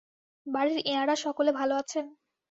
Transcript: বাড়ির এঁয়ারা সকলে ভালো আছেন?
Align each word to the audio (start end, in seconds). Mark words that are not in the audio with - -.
বাড়ির 0.47 0.79
এঁয়ারা 0.85 1.15
সকলে 1.25 1.51
ভালো 1.59 1.73
আছেন? 1.81 2.05